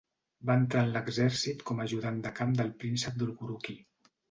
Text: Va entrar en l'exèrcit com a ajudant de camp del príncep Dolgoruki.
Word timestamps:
Va 0.49 0.53
entrar 0.61 0.81
en 0.85 0.89
l'exèrcit 0.95 1.61
com 1.69 1.83
a 1.85 1.87
ajudant 1.91 2.19
de 2.25 2.33
camp 2.41 2.57
del 2.63 2.75
príncep 2.83 3.23
Dolgoruki. 3.25 3.81